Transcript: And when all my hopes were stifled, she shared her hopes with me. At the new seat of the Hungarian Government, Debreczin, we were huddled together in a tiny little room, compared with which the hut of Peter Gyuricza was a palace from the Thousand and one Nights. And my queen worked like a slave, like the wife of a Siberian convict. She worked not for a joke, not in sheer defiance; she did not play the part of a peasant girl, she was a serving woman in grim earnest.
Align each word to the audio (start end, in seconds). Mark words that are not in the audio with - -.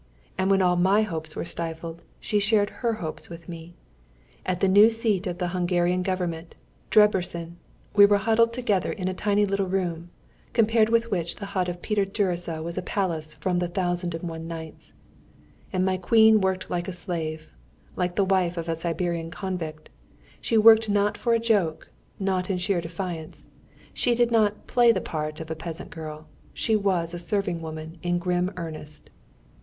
And 0.35 0.49
when 0.49 0.63
all 0.63 0.77
my 0.77 1.03
hopes 1.03 1.35
were 1.35 1.45
stifled, 1.45 2.01
she 2.19 2.39
shared 2.39 2.71
her 2.81 2.93
hopes 2.93 3.29
with 3.29 3.47
me. 3.47 3.75
At 4.47 4.59
the 4.59 4.67
new 4.67 4.89
seat 4.89 5.27
of 5.27 5.37
the 5.37 5.49
Hungarian 5.49 6.01
Government, 6.01 6.55
Debreczin, 6.89 7.57
we 7.95 8.07
were 8.07 8.17
huddled 8.17 8.51
together 8.51 8.91
in 8.91 9.07
a 9.07 9.13
tiny 9.13 9.45
little 9.45 9.67
room, 9.67 10.09
compared 10.53 10.89
with 10.89 11.11
which 11.11 11.35
the 11.35 11.45
hut 11.53 11.69
of 11.69 11.83
Peter 11.83 12.03
Gyuricza 12.03 12.63
was 12.63 12.79
a 12.79 12.81
palace 12.81 13.35
from 13.35 13.59
the 13.59 13.67
Thousand 13.67 14.15
and 14.15 14.27
one 14.27 14.47
Nights. 14.47 14.91
And 15.71 15.85
my 15.85 15.97
queen 15.97 16.41
worked 16.41 16.67
like 16.67 16.87
a 16.87 16.93
slave, 16.93 17.51
like 17.95 18.15
the 18.15 18.25
wife 18.25 18.57
of 18.57 18.67
a 18.67 18.75
Siberian 18.75 19.29
convict. 19.29 19.91
She 20.41 20.57
worked 20.57 20.89
not 20.89 21.15
for 21.15 21.35
a 21.35 21.39
joke, 21.39 21.91
not 22.19 22.49
in 22.49 22.57
sheer 22.57 22.81
defiance; 22.81 23.45
she 23.93 24.15
did 24.15 24.31
not 24.31 24.65
play 24.65 24.91
the 24.91 24.99
part 24.99 25.39
of 25.39 25.51
a 25.51 25.55
peasant 25.55 25.91
girl, 25.91 26.25
she 26.55 26.75
was 26.75 27.13
a 27.13 27.19
serving 27.19 27.61
woman 27.61 27.99
in 28.01 28.17
grim 28.17 28.49
earnest. 28.57 29.11